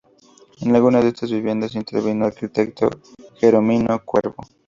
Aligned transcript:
En 0.61 0.75
algunas 0.75 1.03
de 1.03 1.09
estas 1.09 1.31
viviendas 1.31 1.75
intervino 1.75 2.25
el 2.25 2.31
arquitecto 2.31 2.89
Gerónimo 3.35 3.99
Cuervo. 4.03 4.43